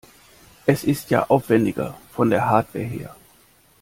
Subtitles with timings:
[0.65, 3.15] Es ist ja aufwendiger von der Hardware her.